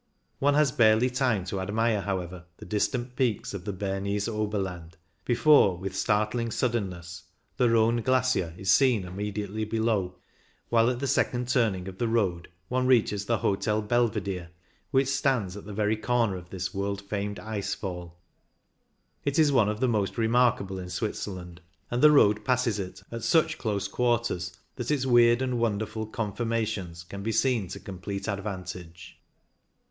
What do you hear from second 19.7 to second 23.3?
the most remarkable in Switzerland, and the road passes it at